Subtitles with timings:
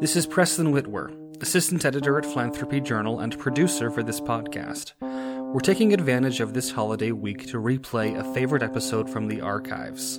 [0.00, 4.92] This is Preston Whitwer, assistant editor at Philanthropy Journal and producer for this podcast.
[5.00, 10.18] We're taking advantage of this holiday week to replay a favorite episode from the archives.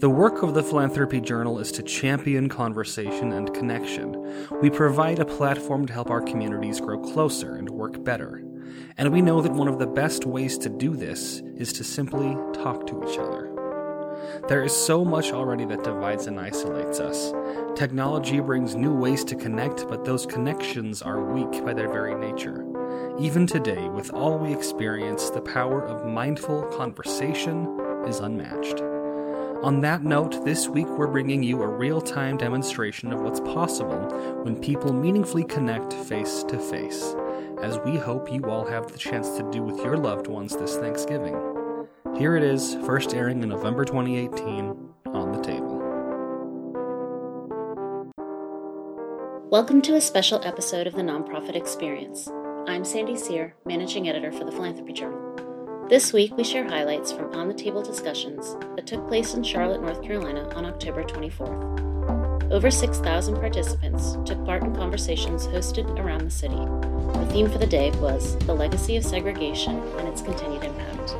[0.00, 4.48] The work of the Philanthropy Journal is to champion conversation and connection.
[4.60, 8.42] We provide a platform to help our communities grow closer and work better.
[8.96, 12.34] And we know that one of the best ways to do this is to simply
[12.52, 13.54] talk to each other.
[14.48, 17.32] There is so much already that divides and isolates us.
[17.78, 22.66] Technology brings new ways to connect, but those connections are weak by their very nature.
[23.20, 28.80] Even today, with all we experience, the power of mindful conversation is unmatched.
[29.62, 34.08] On that note, this week we're bringing you a real time demonstration of what's possible
[34.42, 37.14] when people meaningfully connect face to face,
[37.62, 40.76] as we hope you all have the chance to do with your loved ones this
[40.78, 41.36] Thanksgiving.
[42.16, 45.67] Here it is, first airing in November 2018, on the table.
[49.50, 52.28] Welcome to a special episode of the Nonprofit Experience.
[52.66, 55.86] I'm Sandy Sear, Managing Editor for the Philanthropy Journal.
[55.88, 59.80] This week, we share highlights from on the table discussions that took place in Charlotte,
[59.80, 62.52] North Carolina on October 24th.
[62.52, 66.54] Over 6,000 participants took part in conversations hosted around the city.
[66.54, 71.16] The theme for the day was The Legacy of Segregation and Its Continued Impact.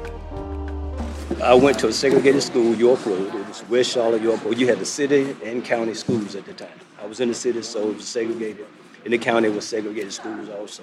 [1.43, 3.35] I went to a segregated school, York Road.
[3.35, 4.59] It was West Charlotte, York Road.
[4.59, 6.69] You had the city and county schools at the time.
[7.09, 8.67] Was in the city, so it was segregated.
[9.05, 10.83] In the county, it was segregated schools also.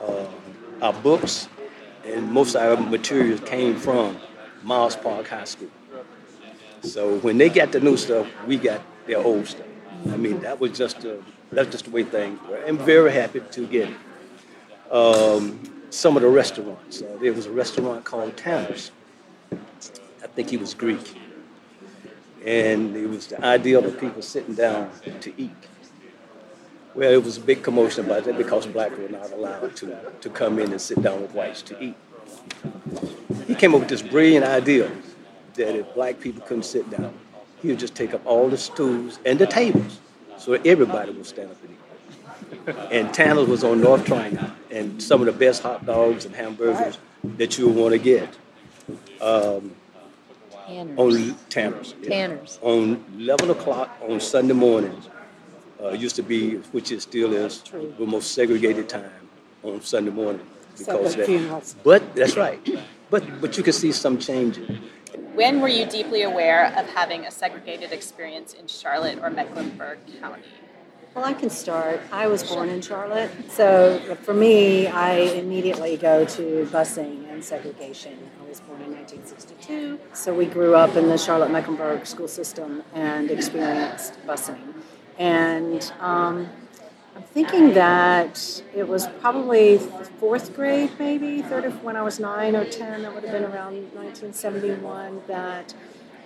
[0.00, 0.26] Uh,
[0.80, 1.48] our books
[2.04, 4.16] and most of our materials came from
[4.62, 5.70] Myers Park High School.
[6.82, 9.66] So when they got the new stuff, we got their old stuff.
[10.10, 12.62] I mean, that was just a, that's just the way things were.
[12.64, 13.90] I'm very happy to get.
[14.90, 17.02] Um, some of the restaurants.
[17.02, 18.90] Uh, there was a restaurant called Tanner's
[20.22, 21.16] I think he was Greek.
[22.46, 25.50] And it was the idea of people sitting down to eat.
[26.94, 30.30] Well, it was a big commotion about that because blacks were not allowed to, to
[30.30, 31.96] come in and sit down with whites to eat.
[33.46, 34.90] He came up with this brilliant idea
[35.54, 37.12] that if black people couldn't sit down,
[37.60, 39.98] he would just take up all the stools and the tables
[40.38, 41.76] so everybody would stand up and eat.
[42.92, 46.98] And Tanner's was on North Tryon, and some of the best hot dogs and hamburgers
[47.24, 48.28] that you would want to get.
[49.20, 49.74] Um,
[50.66, 50.98] Tanners.
[50.98, 51.94] on Tanners.
[52.02, 52.08] yeah.
[52.08, 52.58] Tanners.
[52.62, 55.08] On 11 o'clock on Sunday mornings,
[55.82, 57.62] uh, used to be, which it still is,
[57.98, 59.28] the most segregated time
[59.62, 60.46] on Sunday morning.
[60.78, 61.76] Because Except at funerals.
[61.82, 62.60] But that's right.
[63.08, 64.78] But but you can see some changes.
[65.34, 70.42] When were you deeply aware of having a segregated experience in Charlotte or Mecklenburg County?
[71.16, 72.02] Well, I can start.
[72.12, 78.18] I was born in Charlotte, so for me, I immediately go to busing and segregation.
[78.38, 82.82] I was born in 1962, so we grew up in the Charlotte Mecklenburg school system
[82.92, 84.74] and experienced busing.
[85.18, 86.50] And um,
[87.16, 89.78] I'm thinking that it was probably
[90.20, 93.00] fourth grade, maybe third of when I was nine or ten.
[93.00, 95.22] That would have been around 1971.
[95.28, 95.72] That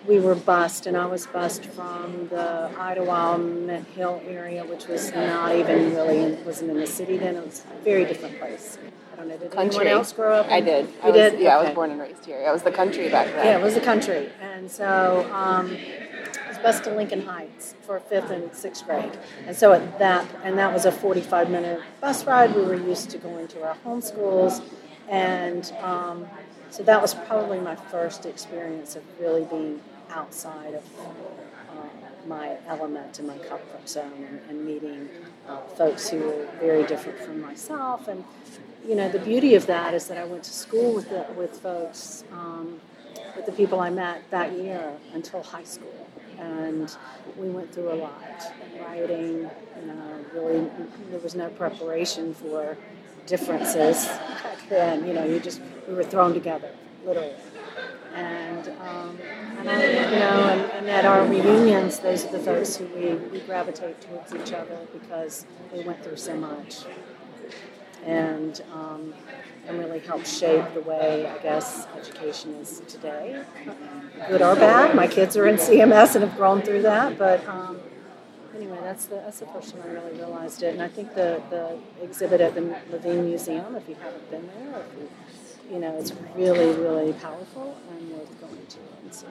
[0.07, 5.13] we were bused, and I was bused from the Idaho Mint Hill area, which was
[5.13, 7.37] not even really in, wasn't in the city then.
[7.37, 8.79] It was a very different place.
[9.13, 9.37] I don't know.
[9.37, 10.47] Did anyone else grow up?
[10.47, 10.87] in- I did.
[10.89, 11.41] You I was, did?
[11.41, 12.41] Yeah, I was born and raised here.
[12.41, 13.45] It was the country back then.
[13.45, 18.01] Yeah, it was the country, and so um, I was bused to Lincoln Heights for
[18.01, 22.25] fifth and sixth grade, and so at that and that was a forty-five minute bus
[22.25, 22.55] ride.
[22.55, 24.63] We were used to going to our home schools,
[25.09, 26.27] and um,
[26.71, 31.83] so that was probably my first experience of really being outside of uh,
[32.27, 35.09] my element and my comfort zone, and, and meeting
[35.49, 38.25] uh, folks who were very different from myself, and
[38.87, 41.59] you know the beauty of that is that I went to school with the, with
[41.59, 42.25] folks.
[42.33, 42.81] Um,
[43.37, 46.09] with the people I met that year until high school.
[46.39, 46.95] And
[47.37, 48.53] we went through a lot.
[48.81, 50.71] Writing, you know, really,
[51.11, 52.77] there was no preparation for
[53.27, 55.07] differences back then.
[55.07, 56.71] You know, you just, we were thrown together,
[57.05, 57.35] literally.
[58.15, 59.19] And, um,
[59.59, 63.15] and I, you know, and, and at our reunions, those are the folks who we,
[63.15, 66.85] we gravitate towards each other because they went through so much
[68.07, 69.13] and um,
[69.67, 73.45] and really help shape the way I guess education is today,
[74.29, 74.97] good or bad.
[74.97, 77.79] My kids are in CMS and have grown through that, but um,
[78.61, 80.75] anyway, that's the that's the first time I really realized it.
[80.75, 82.61] And I think the the exhibit at the
[82.91, 88.11] Levine Museum, if you haven't been there, you, you know, it's really really powerful and
[88.13, 89.27] worth going to and see.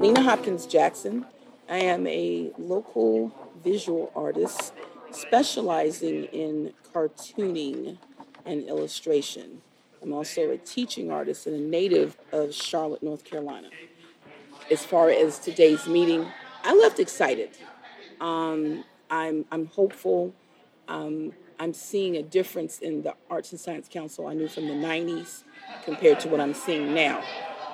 [0.00, 1.24] Lena Hopkins Jackson.
[1.68, 4.72] I am a local visual artist
[5.12, 7.98] specializing in cartooning
[8.44, 9.62] and illustration.
[10.02, 13.68] I'm also a teaching artist and a native of Charlotte, North Carolina.
[14.70, 16.26] As far as today's meeting,
[16.64, 17.50] I left excited.
[18.20, 20.32] Um, I'm, I'm hopeful.
[20.88, 24.74] Um, I'm seeing a difference in the Arts and Science Council I knew from the
[24.74, 25.42] 90s
[25.84, 27.22] compared to what I'm seeing now.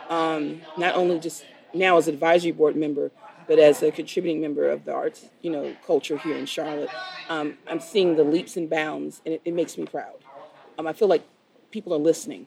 [0.09, 3.11] Um, not only just now as advisory board member,
[3.47, 6.91] but as a contributing member of the arts, you know, culture here in Charlotte,
[7.29, 10.17] um, I'm seeing the leaps and bounds, and it, it makes me proud.
[10.79, 11.25] Um, I feel like
[11.71, 12.47] people are listening.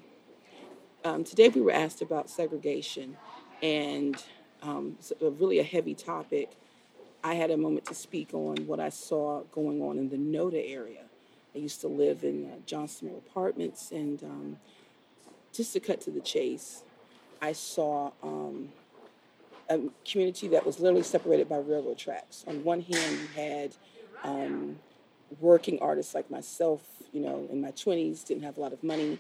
[1.04, 3.18] Um, today we were asked about segregation,
[3.63, 4.22] and
[4.62, 6.51] um, a, really a heavy topic.
[7.24, 10.69] I had a moment to speak on what I saw going on in the NODA
[10.69, 11.04] area.
[11.54, 14.57] I used to live in uh, Johnston Apartments, and um,
[15.54, 16.84] just to cut to the chase,
[17.42, 18.69] I saw um,
[19.69, 19.80] a
[20.10, 22.44] community that was literally separated by railroad tracks.
[22.48, 23.75] On one hand, you had
[24.24, 24.80] um,
[25.39, 26.81] working artists like myself,
[27.13, 29.19] you know, in my 20s, didn't have a lot of money,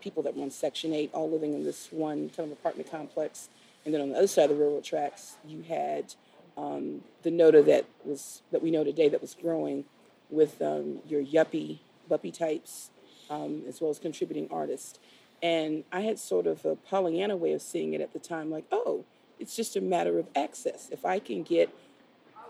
[0.00, 3.48] people that were on Section 8, all living in this one kind of apartment complex.
[3.84, 6.14] And then on the other side of the railroad tracks, you had
[6.56, 9.84] um, the NODA that was that we know today that was growing
[10.30, 12.90] with um, your yuppie, buppy types,
[13.28, 14.98] um, as well as contributing artists.
[15.42, 18.64] And I had sort of a Pollyanna way of seeing it at the time, like,
[18.72, 19.04] oh,
[19.38, 20.88] it's just a matter of access.
[20.90, 21.74] If I can get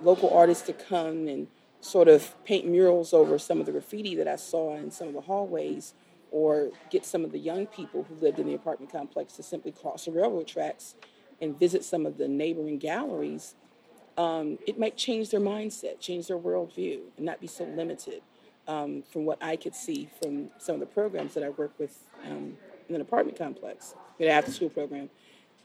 [0.00, 1.46] local artists to come and
[1.80, 5.14] sort of paint murals over some of the graffiti that I saw in some of
[5.14, 5.94] the hallways,
[6.30, 9.70] or get some of the young people who lived in the apartment complex to simply
[9.70, 10.96] cross the railroad tracks
[11.40, 13.54] and visit some of the neighboring galleries,
[14.16, 18.22] um, it might change their mindset, change their worldview, and not be so limited.
[18.66, 21.98] Um, from what I could see from some of the programs that I work with
[22.24, 22.56] um,
[22.88, 25.10] in an apartment complex, an after school program.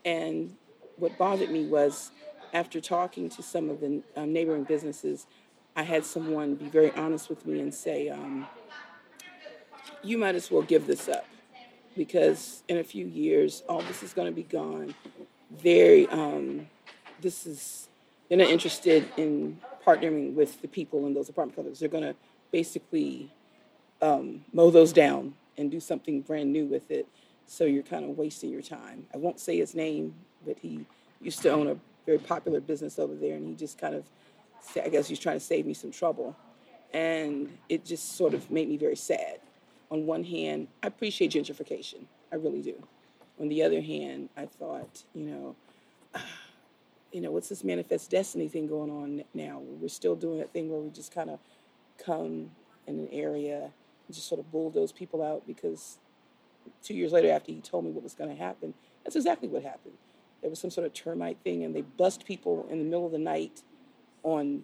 [0.04, 0.58] And
[1.00, 2.12] what bothered me was
[2.54, 5.28] after talking to some of the um, neighboring businesses,
[5.76, 8.48] I had someone be very honest with me and say, um,
[10.04, 11.26] You might as well give this up
[11.96, 14.96] because in a few years, all this is going to be gone.
[15.52, 16.68] Very, um,
[17.22, 17.90] this is,
[18.28, 21.80] they're not interested in partnering with the people in those apartment complexes.
[21.80, 22.16] They're going to
[22.52, 23.32] basically
[24.02, 27.08] um, mow those down and do something brand new with it.
[27.50, 29.08] So you're kind of wasting your time.
[29.12, 30.14] I won't say his name,
[30.46, 30.86] but he
[31.20, 34.06] used to own a very popular business over there, and he just kind of,
[34.76, 36.36] I guess he's trying to save me some trouble.
[36.94, 39.40] And it just sort of made me very sad.
[39.90, 42.76] On one hand, I appreciate gentrification, I really do.
[43.40, 45.56] On the other hand, I thought, you know,
[47.12, 49.60] you know, what's this manifest destiny thing going on now?
[49.82, 51.40] We're still doing that thing where we just kind of
[51.98, 52.52] come
[52.86, 53.72] in an area
[54.08, 55.98] and just sort of bulldoze people out because
[56.84, 58.74] two years later, after he told me what was going to happen,
[59.04, 59.98] that's exactly what happened
[60.42, 63.12] there was some sort of termite thing, and they bust people in the middle of
[63.12, 63.62] the night
[64.24, 64.64] on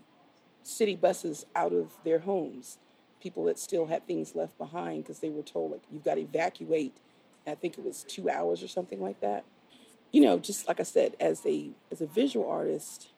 [0.64, 2.78] city buses out of their homes.
[3.22, 6.22] People that still had things left behind because they were told like you've got to
[6.22, 6.96] evacuate.
[7.48, 9.44] I think it was two hours or something like that.
[10.12, 13.10] You know, just like I said, as a as a visual artist,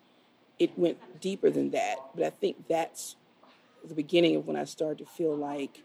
[0.59, 1.97] it went deeper than that.
[2.15, 3.15] But I think that's
[3.83, 5.83] the beginning of when I started to feel like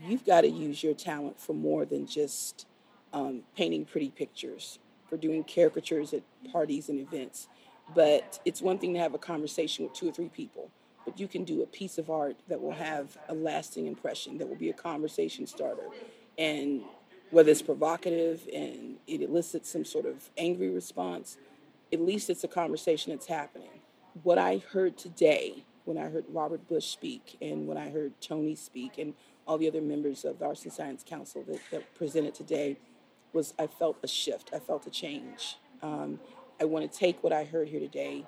[0.00, 2.66] you've got to use your talent for more than just
[3.12, 7.48] um, painting pretty pictures for doing caricatures at parties and events.
[7.94, 10.70] But it's one thing to have a conversation with two or three people,
[11.04, 14.48] but you can do a piece of art that will have a lasting impression, that
[14.48, 15.88] will be a conversation starter.
[16.38, 16.82] And
[17.30, 21.36] whether it's provocative and it elicits some sort of angry response,
[21.92, 23.80] at least it's a conversation that's happening.
[24.22, 28.54] What I heard today when I heard Robert Bush speak and when I heard Tony
[28.54, 29.14] speak and
[29.46, 32.78] all the other members of the Arts and Science Council that, that presented today
[33.32, 34.50] was I felt a shift.
[34.54, 35.56] I felt a change.
[35.82, 36.20] Um,
[36.60, 38.24] I want to take what I heard here today,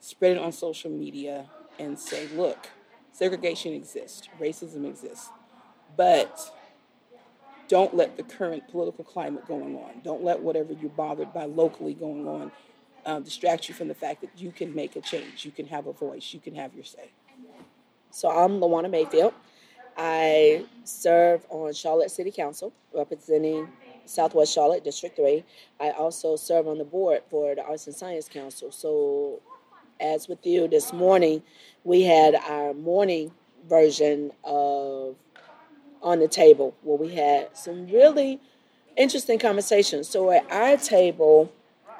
[0.00, 1.46] spread it on social media,
[1.78, 2.68] and say, look,
[3.12, 5.30] segregation exists, racism exists,
[5.96, 6.52] but
[7.68, 11.94] don't let the current political climate going on, don't let whatever you're bothered by locally
[11.94, 12.52] going on
[13.06, 15.86] uh, distract you from the fact that you can make a change, you can have
[15.86, 17.10] a voice, you can have your say.
[18.10, 19.34] So I'm LaWana Mayfield.
[19.96, 23.68] I serve on Charlotte City Council representing
[24.06, 25.44] Southwest Charlotte, District 3.
[25.80, 28.70] I also serve on the board for the Arts and Science Council.
[28.70, 29.40] So,
[30.00, 31.42] as with you this morning,
[31.84, 33.30] we had our morning
[33.68, 35.16] version of
[36.02, 38.40] On the Table where we had some really
[38.96, 40.08] interesting conversations.
[40.08, 41.52] So, at our table,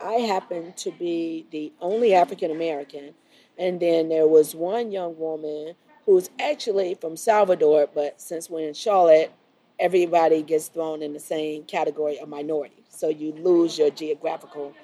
[0.03, 3.15] I happened to be the only African American,
[3.57, 5.75] and then there was one young woman
[6.07, 9.33] who's actually from Salvador, but since we're in Charlotte,
[9.79, 12.85] everybody gets thrown in the same category of minority.
[12.89, 14.75] So you lose your geographical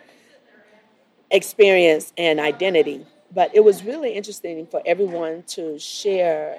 [1.30, 3.06] experience and identity.
[3.32, 6.58] But it was really interesting for everyone to share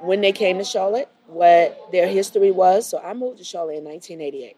[0.00, 2.88] when they came to Charlotte what their history was.
[2.88, 4.56] So I moved to Charlotte in 1988.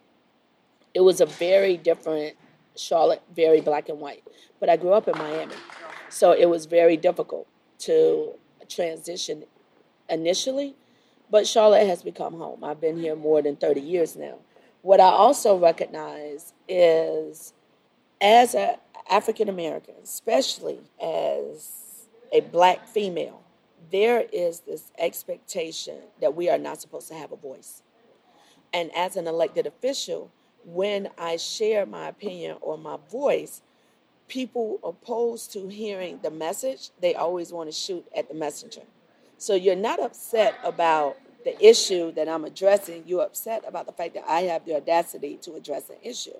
[0.93, 2.35] It was a very different
[2.75, 4.23] Charlotte, very black and white.
[4.59, 5.55] But I grew up in Miami.
[6.09, 7.47] So it was very difficult
[7.79, 8.33] to
[8.69, 9.43] transition
[10.09, 10.75] initially.
[11.31, 12.63] But Charlotte has become home.
[12.63, 14.35] I've been here more than 30 years now.
[14.81, 17.53] What I also recognize is
[18.21, 18.75] as an
[19.09, 23.41] African American, especially as a black female,
[23.91, 27.81] there is this expectation that we are not supposed to have a voice.
[28.73, 30.31] And as an elected official,
[30.65, 33.61] when I share my opinion or my voice,
[34.29, 38.81] people opposed to hearing the message, they always want to shoot at the messenger.
[39.37, 44.13] So you're not upset about the issue that I'm addressing, you're upset about the fact
[44.13, 46.37] that I have the audacity to address an issue.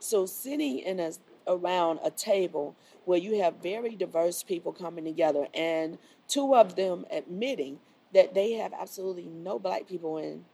[0.00, 1.12] So sitting in a
[1.46, 7.04] around a table where you have very diverse people coming together and two of them
[7.10, 7.78] admitting
[8.12, 10.44] that they have absolutely no black people in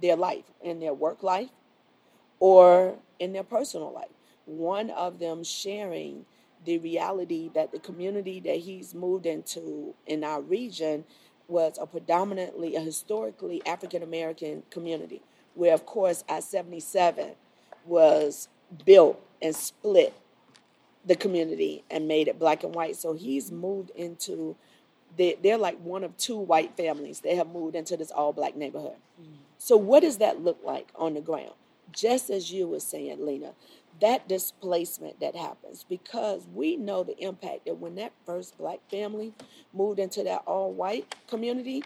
[0.00, 1.50] their life, in their work life
[2.38, 4.08] or in their personal life.
[4.44, 6.24] One of them sharing
[6.66, 11.04] the reality that the community that he's moved into in our region
[11.48, 15.22] was a predominantly, a historically African American community,
[15.54, 17.30] where, of course, I 77
[17.86, 18.48] was
[18.84, 20.12] built and split
[21.04, 22.96] the community and made it black and white.
[22.96, 24.56] So he's moved into,
[25.16, 27.20] they, they're like one of two white families.
[27.20, 28.96] They have moved into this all black neighborhood.
[29.20, 29.36] Mm.
[29.58, 31.52] So, what does that look like on the ground?
[31.92, 33.52] Just as you were saying, Lena,
[34.00, 39.32] that displacement that happens because we know the impact that when that first black family
[39.72, 41.82] moved into that all white community,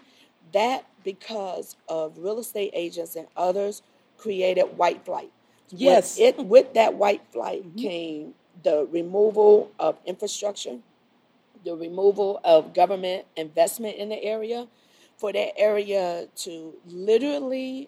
[0.53, 3.81] that because of real estate agents and others
[4.17, 5.31] created white flight.
[5.69, 6.17] Yes.
[6.17, 7.79] With, it, with that white flight mm-hmm.
[7.79, 10.77] came the removal of infrastructure,
[11.63, 14.67] the removal of government investment in the area,
[15.17, 17.87] for that area to literally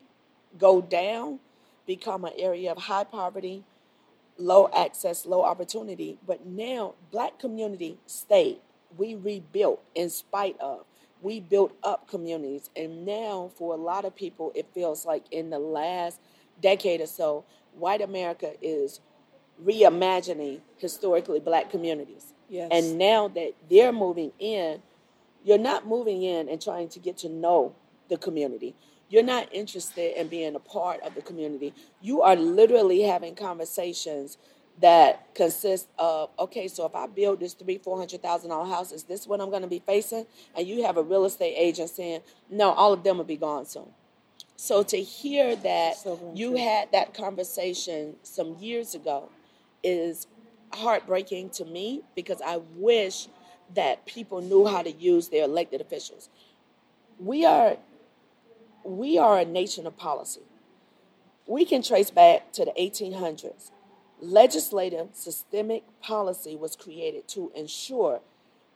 [0.58, 1.40] go down,
[1.86, 3.64] become an area of high poverty,
[4.38, 6.18] low access, low opportunity.
[6.26, 8.60] But now, black community stayed.
[8.98, 10.86] We rebuilt in spite of.
[11.22, 12.70] We built up communities.
[12.76, 16.20] And now, for a lot of people, it feels like in the last
[16.62, 19.00] decade or so, white America is
[19.64, 22.34] reimagining historically black communities.
[22.50, 22.70] Yes.
[22.72, 24.82] And now that they're moving in,
[25.44, 27.76] you're not moving in and trying to get to know
[28.10, 28.76] the community.
[29.10, 31.74] You're not interested in being a part of the community.
[32.02, 34.38] You are literally having conversations
[34.82, 38.92] that consist of okay, so if I build this three, four hundred thousand dollar house,
[38.92, 40.26] is this what I'm going to be facing?
[40.56, 43.66] And you have a real estate agent saying, no, all of them will be gone
[43.66, 43.90] soon.
[44.56, 49.30] So to hear that so you had that conversation some years ago
[49.84, 50.28] is
[50.74, 53.28] heartbreaking to me because I wish
[53.76, 56.30] that people knew how to use their elected officials.
[57.20, 57.78] We are
[58.84, 60.42] we are a nation of policy.
[61.48, 63.72] We can trace back to the 1800s.
[64.22, 68.22] Legislative systemic policy was created to ensure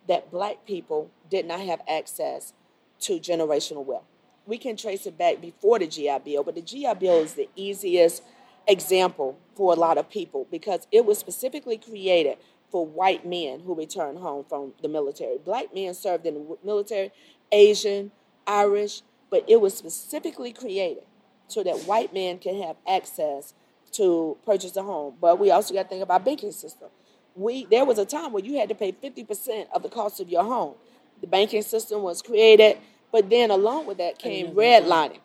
[0.07, 2.53] that black people did not have access
[2.99, 4.03] to generational wealth.
[4.45, 7.49] We can trace it back before the GI Bill, but the GI Bill is the
[7.55, 8.23] easiest
[8.67, 12.37] example for a lot of people because it was specifically created
[12.69, 15.37] for white men who returned home from the military.
[15.37, 17.11] Black men served in the military,
[17.51, 18.11] Asian,
[18.45, 21.03] Irish, but it was specifically created
[21.47, 23.53] so that white men can have access
[23.93, 25.15] to purchase a home.
[25.19, 26.89] But we also got to think about banking system.
[27.35, 30.29] We there was a time where you had to pay 50% of the cost of
[30.29, 30.75] your home.
[31.21, 32.77] The banking system was created,
[33.11, 35.19] but then along with that came redlining.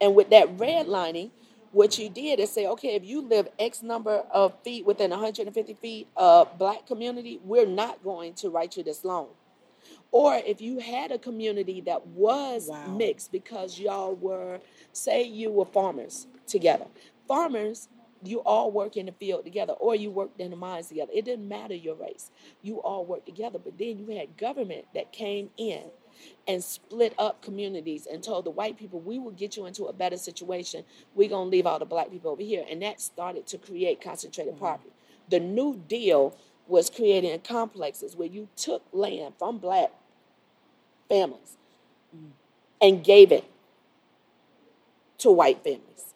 [0.00, 1.30] And with that redlining,
[1.70, 5.74] what you did is say, okay, if you live X number of feet within 150
[5.74, 9.28] feet of black community, we're not going to write you this loan.
[10.12, 12.86] Or if you had a community that was wow.
[12.86, 14.60] mixed because y'all were,
[14.92, 16.84] say you were farmers together.
[17.26, 17.88] Farmers,
[18.22, 21.10] you all work in the field together, or you worked in the mines together.
[21.14, 22.30] It didn't matter your race.
[22.60, 23.58] You all worked together.
[23.58, 25.82] But then you had government that came in
[26.46, 29.92] and split up communities and told the white people, we will get you into a
[29.92, 30.84] better situation.
[31.14, 32.64] We're going to leave all the black people over here.
[32.70, 34.64] And that started to create concentrated mm-hmm.
[34.64, 34.90] poverty.
[35.30, 36.36] The New Deal
[36.68, 39.90] was creating complexes where you took land from black
[41.12, 41.58] families
[42.80, 43.44] and gave it
[45.18, 46.14] to white families.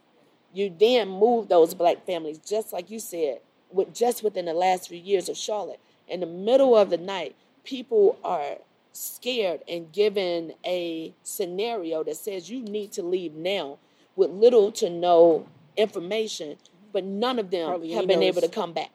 [0.55, 4.89] You then moved those black families, just like you said, with just within the last
[4.89, 5.81] few years of Charlotte.
[6.09, 8.57] In the middle of the night, people are
[8.93, 13.79] scared and given a scenario that says you need to leave now
[14.17, 16.57] with little to no information,
[16.93, 18.29] but none of them Hardly have been knows.
[18.29, 18.91] able to come back.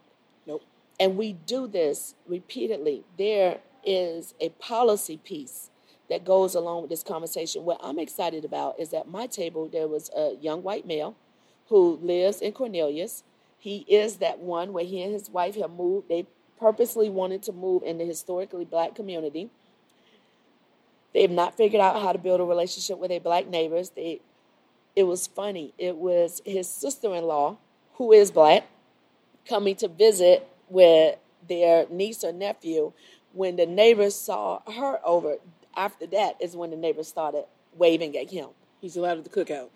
[0.47, 0.63] Nope.
[0.99, 3.03] And we do this repeatedly.
[3.19, 5.70] There is a policy piece
[6.11, 7.63] that goes along with this conversation.
[7.63, 11.15] What I'm excited about is at my table there was a young white male
[11.69, 13.23] who lives in Cornelius.
[13.57, 16.09] He is that one where he and his wife have moved.
[16.09, 16.27] They
[16.59, 19.51] purposely wanted to move in the historically black community.
[21.13, 23.91] They have not figured out how to build a relationship with their black neighbors.
[23.91, 24.19] They,
[24.97, 25.73] it was funny.
[25.77, 27.57] It was his sister-in-law,
[27.93, 28.67] who is black,
[29.47, 32.91] coming to visit with their niece or nephew.
[33.31, 35.37] When the neighbors saw her over,
[35.75, 38.47] after that is when the neighbors started waving at him.
[38.79, 39.69] He's allowed at the cookout.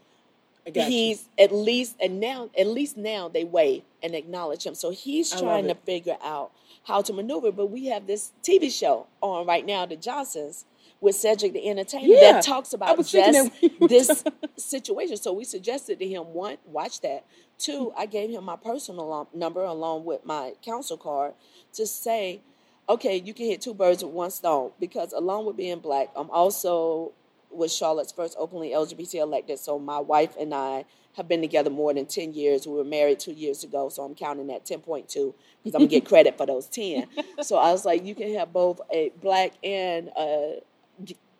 [0.66, 0.90] I got you.
[0.90, 4.76] He's at least and now at least now they wave and acknowledge him.
[4.76, 6.52] So he's trying to figure out
[6.84, 7.52] how to maneuver.
[7.52, 10.66] But we have this TV show on right now, The Johnsons,
[11.02, 14.24] with Cedric the Entertainer Yeah, that talks about just that when you were this
[14.58, 15.18] situation.
[15.18, 17.26] So we suggested to him one, watch that.
[17.58, 21.34] Two, I gave him my personal number along with my council card
[21.74, 22.42] to say,
[22.88, 26.30] okay, you can hit two birds with one stone because along with being black, I'm
[26.30, 27.12] also
[27.52, 29.60] was Charlotte's first openly LGBT elected.
[29.60, 32.68] So my wife and I have been together more than 10 years.
[32.68, 35.34] We were married two years ago, so I'm counting that 10.2 because
[35.66, 37.08] I'm going to get credit for those 10.
[37.42, 40.60] So I was like, you can have both a black and a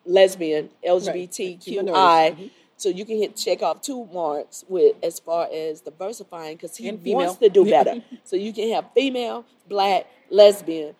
[0.06, 1.76] lesbian, LGBTQI.
[1.84, 2.46] minorities.
[2.48, 2.52] Mhm.
[2.78, 6.92] So you can hit check off two marks with as far as diversifying because he
[6.92, 8.04] wants to do better.
[8.26, 10.94] so you can have female, black, lesbian,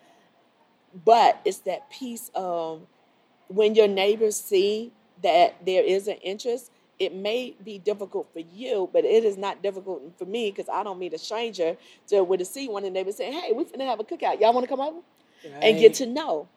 [1.04, 2.82] but it's that piece of
[3.48, 8.88] when your neighbors see that there is an interest, it may be difficult for you,
[8.92, 11.76] but it is not difficult for me because I don't meet a stranger
[12.08, 14.40] to with to see one of the neighbors say, "Hey, we finna have a cookout.
[14.40, 15.00] Y'all want to come over
[15.60, 16.48] and get to know."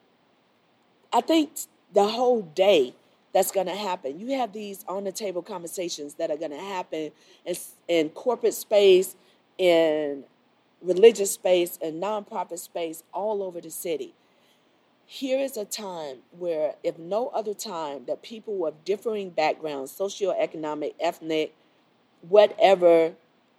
[1.12, 1.52] I think
[1.94, 2.94] the whole day
[3.34, 4.20] that's going to happen.
[4.20, 7.12] You have these on the table conversations that are going to happen
[7.46, 7.56] in,
[7.88, 9.16] in corporate space,
[9.58, 10.24] in
[10.82, 14.14] religious space, and nonprofit space all over the city
[15.12, 20.94] here is a time where, if no other time, that people of differing backgrounds, socioeconomic,
[21.00, 21.56] ethnic,
[22.22, 23.14] whatever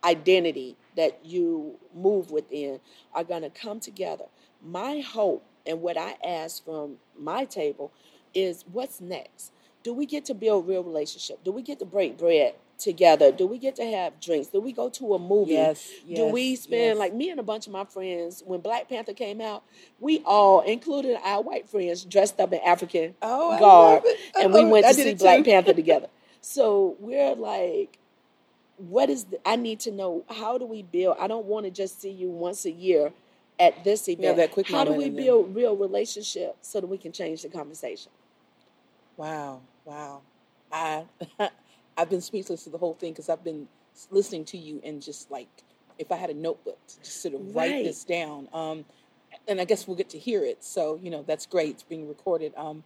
[0.04, 2.78] identity that you move within,
[3.12, 4.26] are going to come together.
[4.64, 7.90] My hope and what I ask from my table
[8.32, 9.50] is what's next?
[9.82, 11.42] Do we get to build real relationship?
[11.42, 13.30] Do we get to break bread together?
[13.32, 14.48] Do we get to have drinks?
[14.48, 15.52] Do we go to a movie?
[15.52, 16.96] Yes, Do we spend yes.
[16.98, 19.62] like me and a bunch of my friends when Black Panther came out?
[20.00, 24.18] We all, including our white friends, dressed up in African Oh, garb, love it.
[24.36, 25.44] I and we went to see Black.
[25.44, 26.08] Panther together.
[26.40, 27.98] So we're like,
[28.78, 29.24] what is?
[29.24, 31.16] The, I need to know how do we build?
[31.20, 33.12] I don't want to just see you once a year
[33.58, 34.26] at this event.
[34.26, 37.12] have that quick how do we and then- build real relationships so that we can
[37.12, 38.10] change the conversation?
[39.18, 40.22] Wow, wow.
[40.72, 41.04] I
[42.00, 43.68] I've been speechless to the whole thing because I've been
[44.10, 45.48] listening to you and just like
[45.98, 47.84] if I had a notebook to just sort of write Right.
[47.84, 48.48] this down.
[48.54, 48.86] Um,
[49.46, 50.64] and I guess we'll get to hear it.
[50.64, 51.70] So you know that's great.
[51.70, 52.54] It's being recorded.
[52.56, 52.84] Um,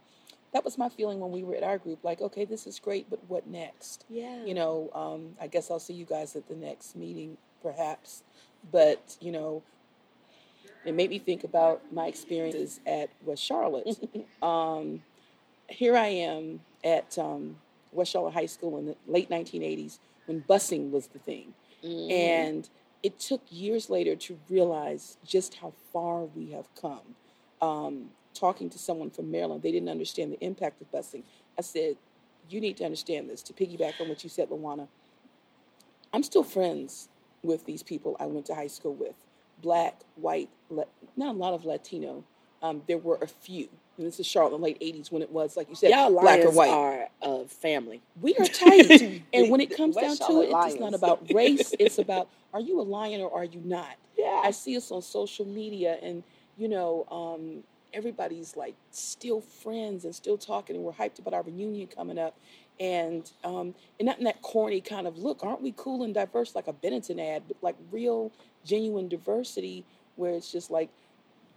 [0.51, 2.03] that was my feeling when we were at our group.
[2.03, 4.05] Like, okay, this is great, but what next?
[4.09, 4.43] Yeah.
[4.45, 8.23] You know, um, I guess I'll see you guys at the next meeting, perhaps.
[8.69, 9.63] But you know,
[10.83, 13.97] it made me think about my experiences at West Charlotte.
[14.41, 15.01] um,
[15.69, 17.57] here I am at um,
[17.95, 21.53] West Charlotte High School in the late 1980s when busing was the thing.
[21.83, 22.11] Mm-hmm.
[22.11, 22.69] And
[23.03, 27.15] it took years later to realize just how far we have come.
[27.61, 31.23] Um, talking to someone from Maryland, they didn't understand the impact of busing.
[31.57, 31.97] I said,
[32.49, 33.41] You need to understand this.
[33.43, 34.87] To piggyback on what you said, LaWana,
[36.13, 37.09] I'm still friends
[37.43, 39.15] with these people I went to high school with
[39.61, 40.49] black, white,
[41.15, 42.23] not a lot of Latino.
[42.61, 43.69] Um, there were a few.
[43.97, 46.09] And this is Charlotte in the late 80s when it was, like you said, Y'all
[46.11, 46.69] black or Lions white.
[46.69, 48.01] are a family.
[48.21, 49.21] We are tight.
[49.33, 51.73] and when it comes down West to Charlotte it, it's not about race.
[51.79, 53.95] It's about are you a lion or are you not?
[54.17, 54.41] Yeah.
[54.43, 56.23] I see us on social media and,
[56.57, 61.43] you know, um, everybody's like still friends and still talking and we're hyped about our
[61.43, 62.35] reunion coming up.
[62.79, 66.55] And um, and not in that corny kind of look, aren't we cool and diverse
[66.55, 68.31] like a Benetton ad, but like real,
[68.65, 69.85] genuine diversity
[70.17, 70.89] where it's just like,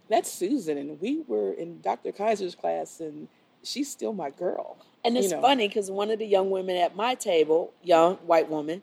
[0.09, 2.11] that's Susan and we were in Dr.
[2.11, 3.27] Kaiser's class and
[3.63, 4.77] she's still my girl.
[5.05, 5.41] And you it's know.
[5.41, 8.81] funny because one of the young women at my table, young white woman,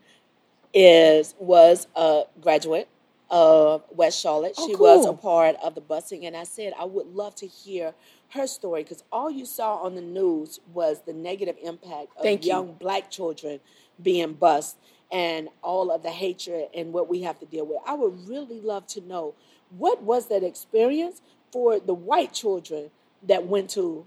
[0.73, 2.89] is was a graduate
[3.31, 4.55] of West Charlotte.
[4.59, 7.47] Oh, she was a part of the busing, and I said I would love to
[7.47, 7.95] hear
[8.31, 12.45] her story because all you saw on the news was the negative impact of Thank
[12.45, 12.51] you.
[12.51, 13.61] young black children
[14.03, 14.77] being bused
[15.11, 17.79] and all of the hatred and what we have to deal with.
[17.87, 19.35] I would really love to know
[19.71, 21.21] what was that experience
[21.53, 22.91] for the white children
[23.23, 24.07] that went to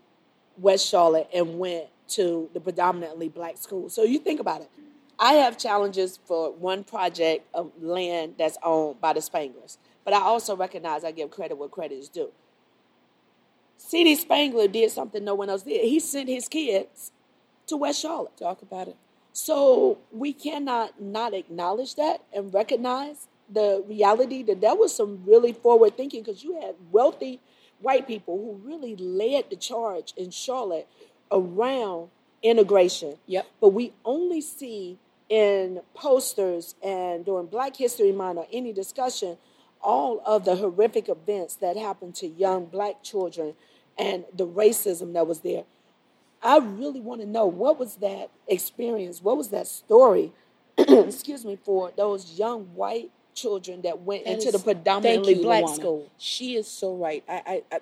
[0.58, 3.89] West Charlotte and went to the predominantly black school.
[3.89, 4.69] So you think about it.
[5.17, 10.22] I have challenges for one project of land that's owned by the Spanglers, but I
[10.22, 12.32] also recognize I give credit where credit is due.
[13.78, 14.15] C.D.
[14.15, 15.84] Spangler did something no one else did.
[15.86, 17.12] He sent his kids
[17.67, 18.38] to West Charlotte.
[18.38, 18.98] Talk about it.
[19.34, 25.53] So we cannot not acknowledge that and recognize the reality that that was some really
[25.53, 27.39] forward thinking because you had wealthy
[27.81, 30.88] white people who really led the charge in Charlotte
[31.31, 32.09] around
[32.43, 33.17] integration.
[33.27, 33.47] Yep.
[33.62, 34.97] But we only see
[35.29, 39.38] in posters and during Black History Month or any discussion
[39.81, 43.53] all of the horrific events that happened to young black children
[43.97, 45.63] and the racism that was there.
[46.41, 49.21] I really want to know what was that experience?
[49.21, 50.31] What was that story?
[50.77, 55.41] excuse me, for those young white children that went That into is- the predominantly you,
[55.41, 55.75] black LaWana.
[55.75, 56.12] school.
[56.17, 57.23] She is so right.
[57.28, 57.80] I, I, I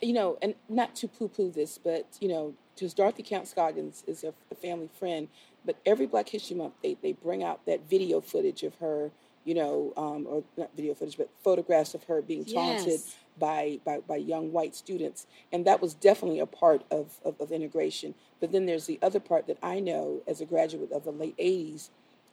[0.00, 4.24] you know, and not to poo-poo this, but you know, because Dorothy Counts Scoggins is
[4.24, 5.28] a, a family friend,
[5.64, 9.10] but every Black History Month they they bring out that video footage of her,
[9.44, 13.14] you know, um, or not video footage, but photographs of her being taunted Yes.
[13.38, 17.52] by, by by young white students, and that was definitely a part of, of of
[17.52, 18.14] integration.
[18.40, 21.36] But then there's the other part that I know as a graduate of the late
[21.38, 21.90] '80s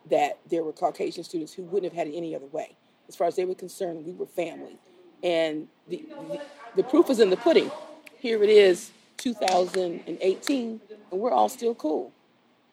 [0.09, 2.75] that there were Caucasian students who wouldn't have had it any other way.
[3.07, 4.77] As far as they were concerned, we were family.
[5.23, 6.41] And the, the,
[6.77, 7.69] the proof is in the pudding.
[8.17, 12.11] Here it is, 2018, and we're all still cool.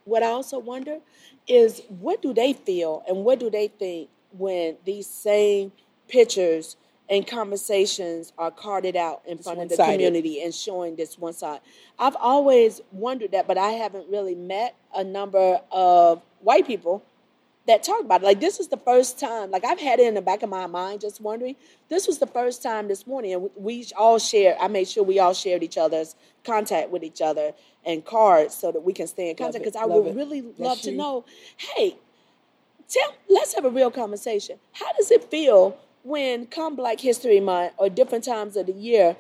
[0.04, 0.98] What I also wonder
[1.46, 5.72] is what do they feel and what do they think when these same
[6.08, 6.76] pictures
[7.10, 11.60] and conversations are carted out in front of the community and showing this one side.
[11.98, 17.02] I've always wondered that, but I haven't really met a number of white people
[17.68, 18.24] that talk about it.
[18.24, 20.66] Like this is the first time, like I've had it in the back of my
[20.66, 21.54] mind, just wondering.
[21.88, 24.56] This was the first time this morning, and we- we all shared.
[24.58, 27.54] I made sure we all shared each other's contact with each other
[27.84, 29.64] and cards so that we can stay in contact.
[29.64, 30.16] Because I love would it.
[30.16, 31.24] really That's love to know,
[31.58, 31.96] hey,
[32.88, 34.58] tell, let's have a real conversation.
[34.72, 39.16] How does it feel when come Black History Month or different times of the year?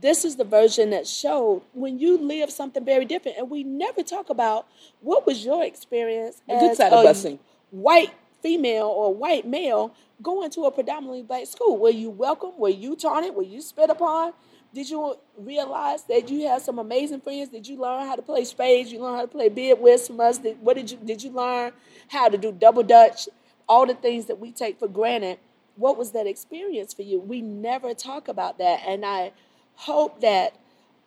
[0.00, 4.02] This is the version that showed when you live something very different, and we never
[4.02, 4.66] talk about
[5.00, 7.38] what was your experience The good side of a busing.
[7.70, 11.78] White female or white male going to a predominantly black school.
[11.78, 12.52] Were you welcome?
[12.58, 13.34] Were you taunted?
[13.34, 14.32] Were you spit upon?
[14.74, 17.48] Did you realize that you had some amazing friends?
[17.48, 18.92] Did you learn how to play spades?
[18.92, 20.38] You learn how to play bid whist from us?
[20.38, 21.72] Did, what did you did you learn
[22.08, 23.28] how to do double dutch?
[23.68, 25.38] All the things that we take for granted.
[25.76, 27.18] What was that experience for you?
[27.20, 29.32] We never talk about that, and I
[29.76, 30.54] hope that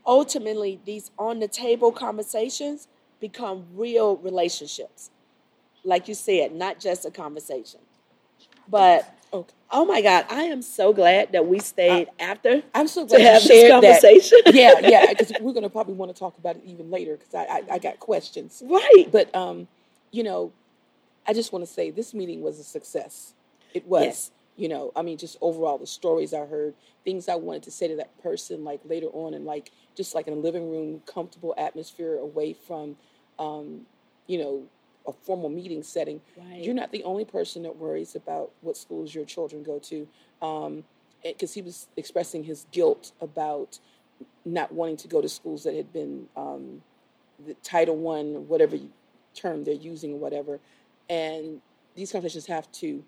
[0.06, 2.88] ultimately these on the table conversations
[3.20, 5.12] become real relationships
[5.88, 7.80] like you said, not just a conversation.
[8.70, 9.54] But Okay.
[9.72, 13.24] oh my God, I am so glad that we stayed after I'm so glad to
[13.24, 14.02] have this shared that.
[14.02, 14.40] conversation.
[14.48, 17.34] yeah, yeah, because we're going to probably want to talk about it even later because
[17.34, 18.62] I, I, I got questions.
[18.66, 19.06] right.
[19.12, 19.68] But, um,
[20.12, 20.52] you know,
[21.26, 23.34] I just want to say this meeting was a success.
[23.74, 24.04] It was.
[24.04, 24.32] Yes.
[24.58, 26.74] You know, I mean, just overall, the stories I heard,
[27.06, 30.28] things I wanted to say to that person, like later on, and like just like
[30.28, 32.96] in a living room, comfortable atmosphere away from,
[33.38, 33.82] um,
[34.26, 34.64] you know,
[35.08, 36.22] a formal meeting setting.
[36.38, 36.62] Right.
[36.62, 40.08] You're not the only person that worries about what schools your children go to.
[40.42, 40.84] Um,
[41.24, 43.80] because he was expressing his guilt about
[44.46, 46.82] not wanting to go to schools that had been um,
[47.46, 48.78] the Title One, whatever
[49.34, 50.60] term they're using, or whatever.
[51.10, 51.62] And
[51.96, 53.04] these conversations have to.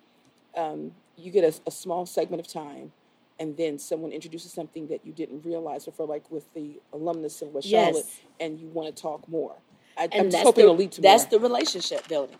[0.57, 2.91] Um, you get a, a small segment of time,
[3.39, 7.53] and then someone introduces something that you didn't realize before, like with the alumnus of
[7.53, 7.85] West Yes.
[7.85, 8.05] Charlotte,
[8.39, 9.55] and you want to talk more.
[9.99, 11.39] I, I'm just that's hoping the, it'll lead to that's more.
[11.39, 12.37] the relationship building.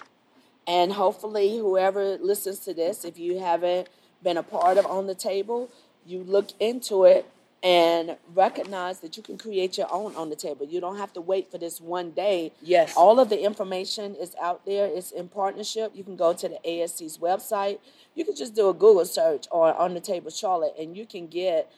[0.67, 3.89] And hopefully, whoever listens to this, if you haven't
[4.23, 5.69] been a part of On the Table,
[6.05, 7.25] you look into it
[7.61, 10.65] and recognize that you can create your own on the table.
[10.65, 12.53] You don't have to wait for this one day.
[12.61, 12.93] Yes.
[12.95, 14.87] All of the information is out there.
[14.87, 15.91] It's in partnership.
[15.93, 17.79] You can go to the ASC's website.
[18.15, 21.27] You can just do a Google search on On the Table Charlotte, and you can
[21.27, 21.71] get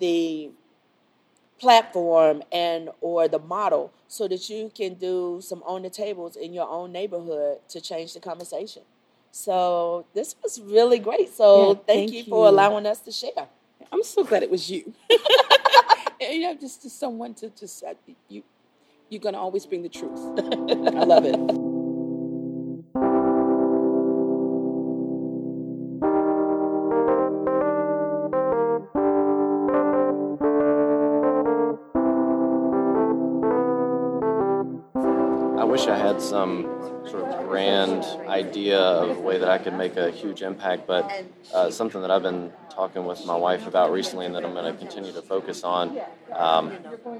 [0.00, 0.50] the
[1.60, 6.52] platform and or the model so that you can do some on the tables in
[6.52, 8.82] your own neighborhood to change the conversation.
[9.32, 11.32] So this was really great.
[11.34, 13.48] So Yeah, thank, thank you for allowing us to share.
[13.92, 14.92] I'm so glad it was you.
[16.20, 17.94] You know, just, just someone to just uh,
[18.28, 18.42] you.
[19.08, 20.18] You're gonna always bring the truth.
[20.96, 21.67] I love it.
[35.78, 36.64] Wish I had some
[37.08, 41.08] sort of grand idea of a way that I could make a huge impact, but
[41.54, 44.72] uh, something that I've been talking with my wife about recently and that I'm going
[44.72, 46.00] to continue to focus on.
[46.32, 46.76] Um,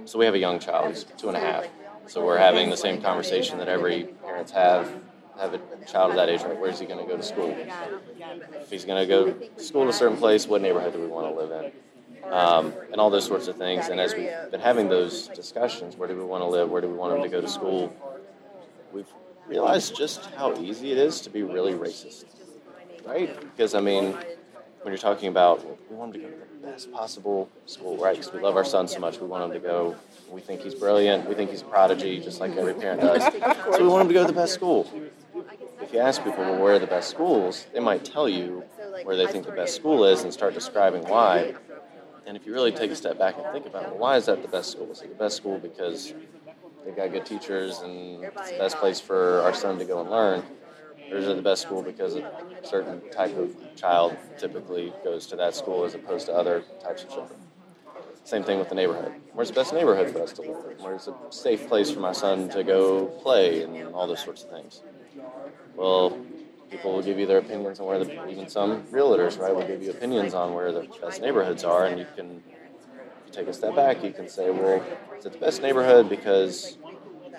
[0.06, 1.68] so we have a young child, he's two and a half.
[2.08, 4.92] So we're having the same conversation that every parents have.
[5.38, 6.58] Have a child of that age, right?
[6.58, 7.56] Where's he going to go to school?
[7.56, 11.06] If he's going to go to school in a certain place, what neighborhood do we
[11.06, 11.70] want to live in?
[12.24, 13.88] um, and all those sorts of things.
[13.88, 16.70] And as we've been having those discussions, where do we want to live?
[16.70, 17.94] Where do we want him to go to school?
[18.92, 19.06] We've
[19.46, 22.24] realized just how easy it is to be really racist,
[23.06, 23.38] right?
[23.40, 24.12] Because I mean,
[24.82, 28.16] when you're talking about we want him to go to the best possible school, right?
[28.16, 29.96] Because we love our son so much, we want him to go.
[30.30, 31.28] We think he's brilliant.
[31.28, 33.22] We think he's a prodigy, just like every parent does.
[33.74, 34.90] So we want him to go to the best school.
[35.80, 37.66] If you ask people, well, where are the best schools?
[37.72, 38.64] They might tell you
[39.04, 41.54] where they think the best school is and start describing why.
[42.26, 44.42] And if you really take a step back and think about well, why is that
[44.42, 44.90] the best school?
[44.90, 46.12] Is it the best school because
[46.88, 50.10] they've got good teachers and it's the best place for our son to go and
[50.10, 50.42] learn?
[51.10, 52.32] Is it the best school because a
[52.64, 57.10] certain type of child typically goes to that school as opposed to other types of
[57.10, 57.38] children?
[58.24, 59.12] Same thing with the neighborhood.
[59.34, 60.80] Where's the best neighborhood for us to live?
[60.80, 64.50] Where's a safe place for my son to go play and all those sorts of
[64.50, 64.82] things?
[65.76, 66.18] Well,
[66.70, 69.82] people will give you their opinions on where the even some realtors right will give
[69.82, 72.42] you opinions on where the best neighborhoods are and you can
[73.32, 74.82] take a step back you can say well
[75.18, 76.77] is it the best neighborhood because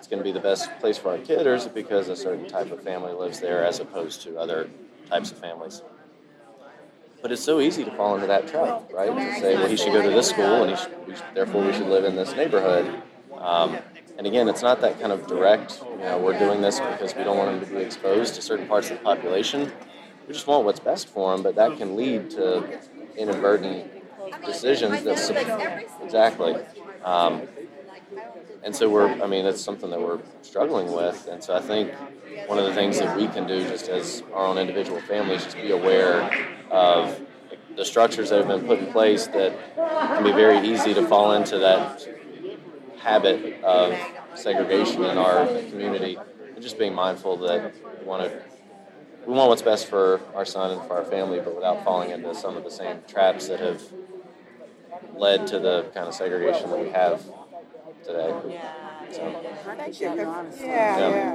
[0.10, 2.48] going to be the best place for our kid or is it because a certain
[2.48, 4.70] type of family lives there as opposed to other
[5.10, 5.82] types of families
[7.22, 9.94] but it's so easy to fall into that trap right to say well he should
[9.94, 12.36] go to this school and he should, we should, therefore we should live in this
[12.36, 13.02] neighborhood
[13.38, 13.78] um,
[14.20, 17.24] and again, it's not that kind of direct, you know, we're doing this because we
[17.24, 19.72] don't want them to be exposed to certain parts of the population.
[20.28, 22.82] We just want what's best for them, but that can lead to
[23.16, 23.90] inadvertent
[24.46, 26.58] decisions that exactly.
[27.06, 27.44] Um,
[28.64, 31.28] and so we're, I mean, it's something that we're struggling with.
[31.32, 31.94] And so I think
[32.48, 35.56] one of the things that we can do just as our own individual families, just
[35.56, 36.30] be aware
[36.70, 37.20] of
[37.76, 41.34] the structures that have been put in place that can be very easy to fall
[41.34, 42.08] into that
[43.00, 43.98] habit of
[44.36, 46.18] segregation in our community,
[46.54, 48.42] and just being mindful that we want to
[49.26, 52.34] we want what's best for our son and for our family, but without falling into
[52.34, 53.82] some of the same traps that have
[55.16, 57.22] led to the kind of segregation that we have
[58.10, 58.30] today.
[59.12, 59.46] So,
[60.66, 60.98] yeah.
[61.10, 61.34] yeah.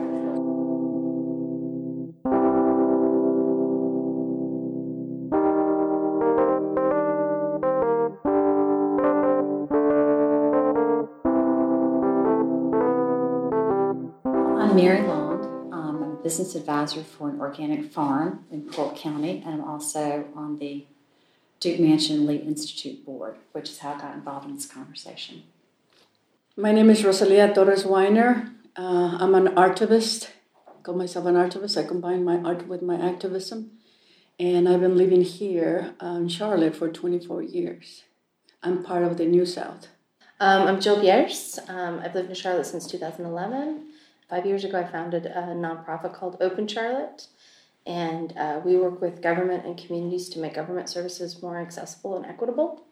[14.56, 15.70] I'm Mary Long.
[15.72, 20.26] Um, I'm a business advisor for an organic farm in Polk County, and I'm also
[20.34, 20.86] on the
[21.60, 25.44] Duke Mansion Lee Institute board, which is how I got involved in this conversation.
[26.56, 28.48] My name is Rosalia Torres Weiner.
[28.76, 30.28] Uh, I'm an artivist.
[30.68, 31.76] I call myself an artivist.
[31.76, 33.72] I combine my art with my activism.
[34.38, 38.04] And I've been living here uh, in Charlotte for 24 years.
[38.62, 39.88] I'm part of the New South.
[40.38, 41.58] Um, I'm Jill Bierce.
[41.66, 43.86] Um, I've lived in Charlotte since 2011.
[44.30, 47.26] Five years ago, I founded a nonprofit called Open Charlotte,
[47.84, 52.24] and uh, we work with government and communities to make government services more accessible and
[52.24, 52.84] equitable.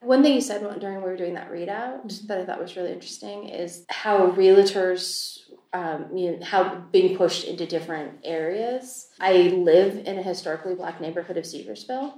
[0.00, 2.26] One thing you said during we were doing that readout mm-hmm.
[2.28, 5.38] that I thought was really interesting is how realtors,
[5.72, 9.08] um, you know, how being pushed into different areas.
[9.18, 12.14] I live in a historically black neighborhood of Seversville,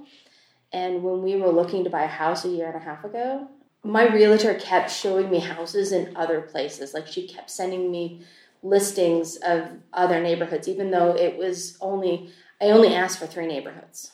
[0.71, 3.49] and when we were looking to buy a house a year and a half ago,
[3.83, 6.93] my realtor kept showing me houses in other places.
[6.93, 8.23] Like she kept sending me
[8.63, 14.11] listings of other neighborhoods, even though it was only I only asked for three neighborhoods.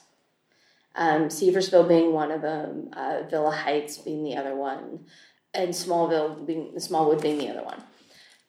[0.98, 1.30] Um,
[1.88, 5.06] being one of them, uh, Villa Heights being the other one,
[5.54, 7.82] and Smallville being Smallwood being the other one.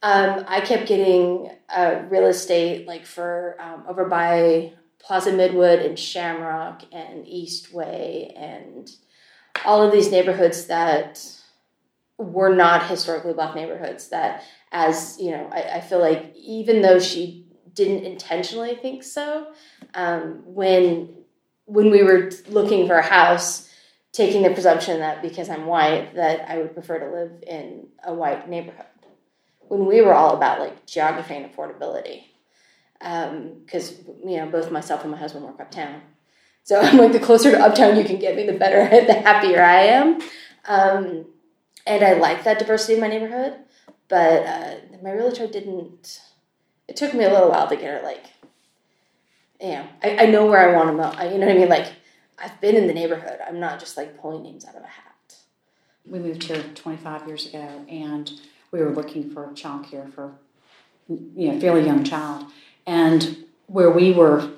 [0.02, 5.98] Um, I kept getting uh, real estate like for um, over by Plaza Midwood and
[5.98, 8.90] Shamrock and Eastway and
[9.64, 11.24] all of these neighborhoods that
[12.16, 16.98] were not historically black neighborhoods that as you know I, I feel like even though
[16.98, 19.52] she didn't intentionally think so
[19.94, 21.17] um, when
[21.68, 23.68] when we were looking for a house
[24.12, 28.12] taking the presumption that because i'm white that i would prefer to live in a
[28.12, 28.86] white neighborhood
[29.68, 32.24] when we were all about like geography and affordability
[32.98, 36.00] because um, you know both myself and my husband work uptown
[36.64, 39.62] so i'm like the closer to uptown you can get me the better the happier
[39.62, 40.20] i am
[40.66, 41.24] um,
[41.88, 43.54] and I like that diversity in my neighborhood.
[44.08, 46.20] But uh, my realtor didn't.
[46.86, 48.24] It took me a little while to get her like,
[49.60, 51.30] you know, I, I know where I want to mow.
[51.30, 51.68] You know what I mean?
[51.68, 51.92] Like,
[52.38, 53.38] I've been in the neighborhood.
[53.46, 55.34] I'm not just like pulling names out of a hat.
[56.06, 58.30] We moved here 25 years ago, and
[58.70, 60.32] we were looking for childcare for
[61.08, 62.46] you know fairly young child,
[62.86, 64.50] and where we were,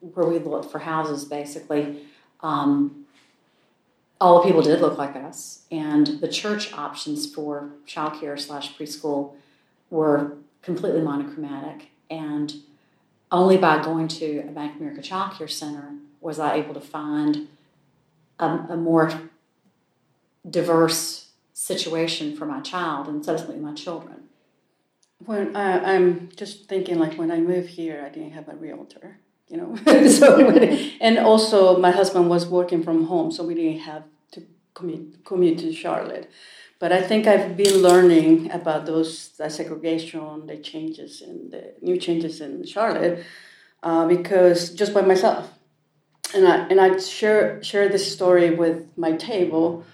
[0.00, 2.02] where we looked for houses, basically.
[2.40, 3.06] Um,
[4.20, 9.34] all the people did look like us, and the church options for childcare slash preschool
[9.90, 11.88] were completely monochromatic.
[12.08, 12.54] And
[13.30, 16.80] only by going to a Bank of America Child Care Center was I able to
[16.80, 17.48] find
[18.38, 19.10] a, a more
[20.48, 24.24] diverse situation for my child and subsequently my children.
[25.24, 29.18] When I, I'm just thinking, like when I moved here, I didn't have a realtor,
[29.48, 29.76] you know.
[30.08, 30.50] so,
[31.00, 34.42] and also my husband was working from home, so we didn't have to
[34.74, 36.30] commute commute to Charlotte.
[36.78, 41.96] But I think I've been learning about those the segregation, the changes, and the new
[41.96, 43.24] changes in Charlotte
[43.82, 45.48] uh, because just by myself,
[46.34, 49.84] and I and I share share this story with my table.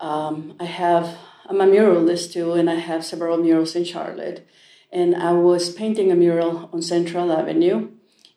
[0.00, 4.46] Um, I have I'm a muralist too, and I have several murals in Charlotte.
[4.90, 7.88] And I was painting a mural on Central Avenue,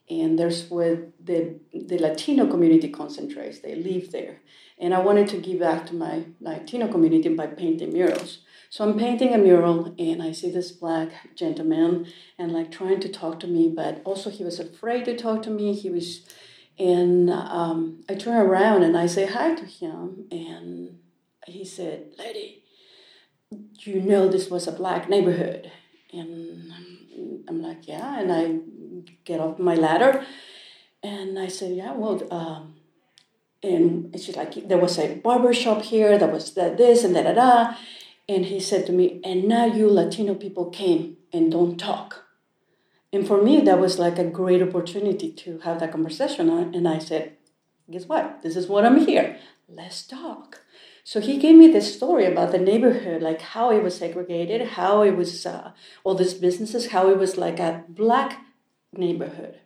[0.10, 3.60] and there's where the the Latino community concentrates.
[3.60, 4.42] They live there,
[4.78, 8.40] and I wanted to give back to my Latino community by painting murals.
[8.70, 12.08] So I'm painting a mural, and I see this black gentleman,
[12.38, 15.50] and like trying to talk to me, but also he was afraid to talk to
[15.50, 15.74] me.
[15.74, 16.28] He was,
[16.78, 21.00] and um, I turn around and I say hi to him, and
[21.48, 22.64] he said, "Lady,
[23.80, 25.72] you know this was a black neighborhood,"
[26.12, 26.74] and
[27.48, 28.60] I'm like, "Yeah," and I
[29.24, 30.26] get off my ladder,
[31.02, 32.75] and I said, "Yeah, well." Um,
[33.66, 37.24] and she's like, there was a barber shop here, there was that, this and da
[37.24, 37.76] da da.
[38.28, 42.26] And he said to me, and now you Latino people came and don't talk.
[43.14, 46.50] And for me, that was like a great opportunity to have that conversation.
[46.50, 47.34] And I said,
[47.90, 48.42] guess what?
[48.42, 49.38] This is what I'm here.
[49.70, 50.62] Let's talk.
[51.04, 55.04] So he gave me this story about the neighborhood, like how it was segregated, how
[55.04, 55.72] it was uh,
[56.04, 58.44] all these businesses, how it was like a black
[58.92, 59.60] neighborhood.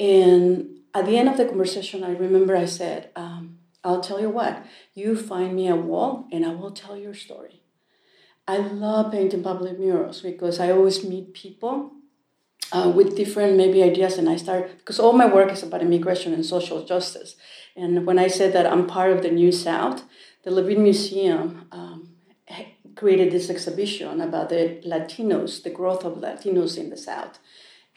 [0.00, 4.28] And at the end of the conversation, I remember I said, um, I'll tell you
[4.28, 7.62] what, you find me a wall and I will tell your story.
[8.46, 11.92] I love painting public murals because I always meet people
[12.72, 16.34] uh, with different maybe ideas and I start, because all my work is about immigration
[16.34, 17.36] and social justice.
[17.76, 20.04] And when I said that I'm part of the New South,
[20.44, 22.16] the Levine Museum um,
[22.96, 27.38] created this exhibition about the Latinos, the growth of Latinos in the South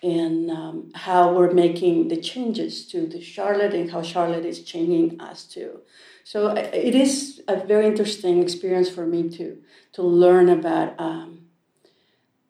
[0.03, 5.19] and um, how we're making the changes to the Charlotte and how Charlotte is changing
[5.21, 5.79] us too.
[6.25, 9.57] So it is a very interesting experience for me to
[9.93, 11.45] to learn about um,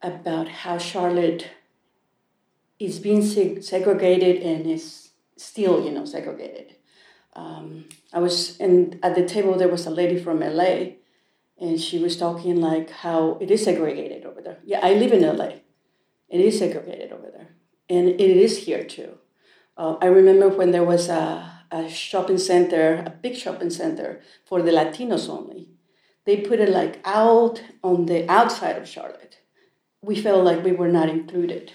[0.01, 1.47] about how Charlotte
[2.79, 6.75] is being seg- segregated and is still, you know, segregated.
[7.35, 9.55] Um, I was in at the table.
[9.57, 10.97] There was a lady from LA,
[11.59, 14.57] and she was talking like how it is segregated over there.
[14.63, 15.53] Yeah, I live in LA
[16.33, 17.02] it is segregated
[17.89, 19.17] and it is here too.
[19.77, 24.61] Uh, I remember when there was a, a shopping center, a big shopping center for
[24.61, 25.69] the Latinos only.
[26.25, 29.37] They put it like out on the outside of Charlotte.
[30.01, 31.71] We felt like we were not included,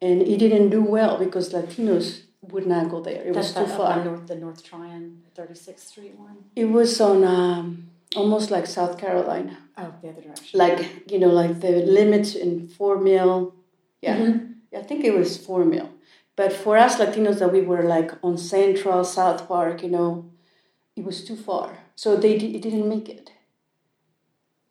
[0.00, 3.22] and it didn't do well because Latinos would not go there.
[3.22, 4.04] It That's was too far.
[4.04, 6.36] North, the North Tryon, 36th Street one.
[6.56, 9.58] It was on um, almost like South Carolina.
[9.78, 10.58] Oh, the other direction.
[10.58, 13.54] Like you know, like the limits in Fort Mill
[14.04, 14.16] yeah.
[14.18, 14.52] Mm-hmm.
[14.76, 15.90] I think it was Fort Mill.
[16.36, 20.30] But for us Latinos that we were like on Central, South Park, you know,
[20.96, 21.78] it was too far.
[21.94, 23.30] So they it didn't make it.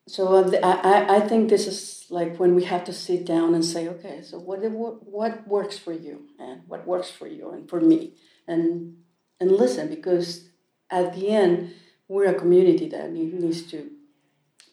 [0.07, 3.63] So uh, I, I think this is like when we have to sit down and
[3.63, 7.79] say, okay, so what, what works for you and what works for you and for
[7.79, 8.13] me
[8.47, 8.97] and,
[9.39, 10.49] and listen because
[10.89, 11.73] at the end,
[12.09, 13.89] we're a community that needs to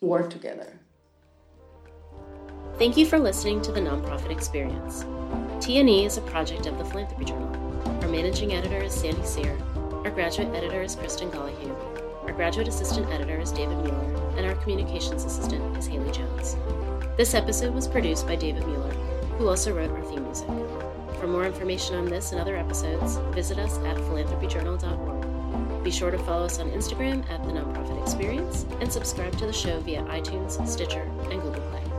[0.00, 0.79] work together.
[2.80, 5.04] Thank you for listening to the Nonprofit Experience.
[5.62, 7.54] TNE is a project of the Philanthropy Journal.
[8.00, 9.54] Our managing editor is Sandy Sear.
[10.02, 11.76] Our graduate editor is Kristen Gollihue.
[12.24, 16.56] Our graduate assistant editor is David Mueller, and our communications assistant is Haley Jones.
[17.18, 18.94] This episode was produced by David Mueller,
[19.36, 20.48] who also wrote our theme music.
[21.20, 25.84] For more information on this and other episodes, visit us at philanthropyjournal.org.
[25.84, 29.52] Be sure to follow us on Instagram at The Nonprofit Experience and subscribe to the
[29.52, 31.89] show via iTunes, Stitcher, and Google Play.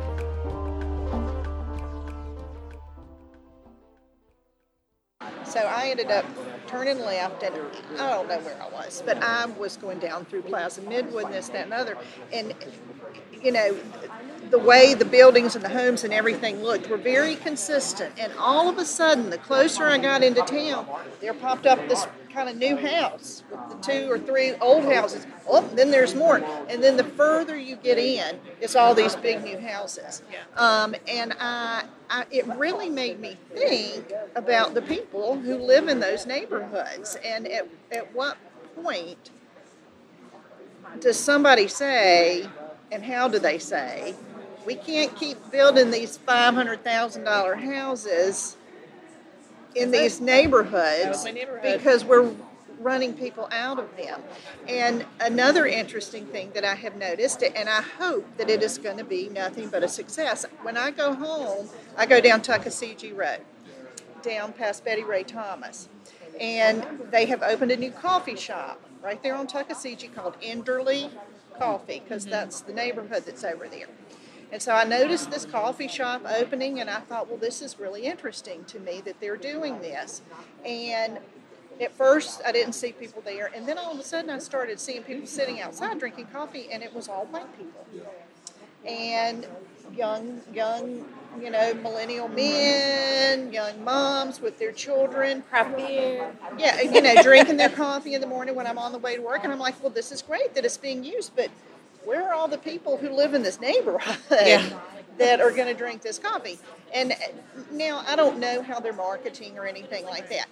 [5.52, 6.24] So I ended up
[6.68, 7.54] turning left, and
[8.00, 11.34] I don't know where I was, but I was going down through Plaza Midwood and
[11.34, 11.98] this, that, and other.
[12.32, 12.56] And,
[13.44, 13.78] you know,
[14.50, 18.14] the way the buildings and the homes and everything looked were very consistent.
[18.18, 20.88] And all of a sudden, the closer I got into town,
[21.20, 25.26] there popped up this kind of new house with the two or three old houses.
[25.48, 26.38] Oh, then there's more.
[26.70, 30.22] And then the further you get in, it's all these big new houses.
[30.58, 36.00] Um, and I, I, it really made me think about the people who live in
[36.00, 38.38] those neighborhoods and at, at what
[38.84, 39.30] point
[41.00, 42.46] does somebody say,
[42.92, 44.14] and how do they say,
[44.66, 48.58] we can't keep building these $500,000 houses
[49.76, 51.62] in these neighborhoods neighborhood.
[51.64, 52.34] because we're
[52.80, 54.22] running people out of them.
[54.68, 58.98] And another interesting thing that I have noticed, and I hope that it is going
[58.98, 60.46] to be nothing but a success.
[60.64, 63.42] When I go home, I go down Tuckaseegee Road,
[64.24, 65.90] down past Bette Rae Thomas,
[66.40, 71.10] and they have opened a new coffee shop right there on Tuckaseegee called Enderly
[71.58, 73.88] Coffee because that's the neighborhood that's over there.
[74.52, 78.04] And so I noticed this coffee shop opening, and I thought, well, this is really
[78.04, 80.22] interesting to me that they're doing this.
[80.66, 81.20] And
[81.80, 84.80] at first, I didn't see people there, and then all of a sudden, I started
[84.80, 87.86] seeing people sitting outside drinking coffee, and it was all white people
[88.86, 89.46] and
[89.96, 91.06] young, young,
[91.40, 95.44] you know, millennial men, young moms with their children.
[95.76, 96.34] Beer.
[96.58, 99.22] Yeah, you know, drinking their coffee in the morning when I'm on the way to
[99.22, 101.50] work, and I'm like, well, this is great that it's being used, but
[102.06, 104.80] where are all the people who live in this neighborhood Yeah.
[105.18, 106.58] that are going to drink this coffee?
[106.94, 107.16] And uh,
[107.72, 110.48] now I don't know how they're marketing or anything like that.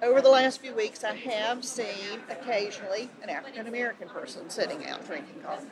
[0.00, 5.04] Over the last few weeks, I have seen occasionally an African American person sitting out
[5.06, 5.66] drinking coffee.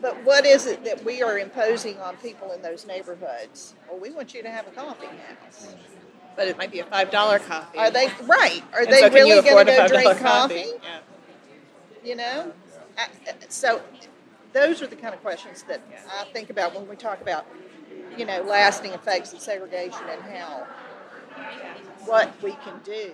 [0.00, 3.74] But what is it that we are imposing on people in those neighborhoods?
[3.90, 5.74] Well, we want you to have a coffee house.
[6.36, 7.78] But it might be a five dollar coffee.
[7.78, 8.62] Are they right?
[8.72, 10.22] Are And they so really going to go drink coffee?
[10.22, 10.72] coffee?
[10.82, 10.98] Yeah.
[12.04, 12.52] You know,
[13.48, 13.80] So
[14.52, 15.80] those are the kind of questions that
[16.20, 17.46] I think about when we talk about,
[18.16, 20.66] you know, lasting effects of segregation and how
[22.06, 23.12] what we can do